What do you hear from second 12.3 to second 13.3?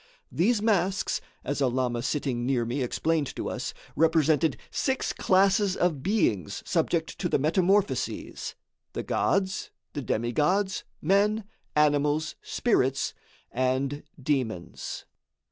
spirits